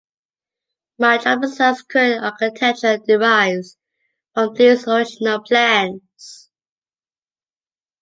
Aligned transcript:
Much 0.97 1.27
of 1.27 1.41
the 1.41 1.47
site's 1.47 1.83
current 1.83 2.23
architecture 2.23 2.97
derives 2.97 3.77
from 4.33 4.51
these 4.55 4.87
original 4.87 5.41
plans. 5.43 6.49